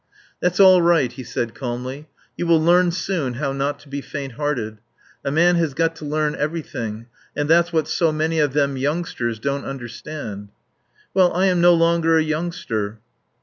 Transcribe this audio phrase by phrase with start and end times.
[0.39, 2.09] "That's all right," he said calmly.
[2.35, 4.79] "You will learn soon how not to be faint hearted.
[5.23, 9.37] A man has got to learn everything and that's what so many of them youngsters
[9.37, 10.49] don't understand."
[11.13, 12.99] "Well, I am no longer a youngster."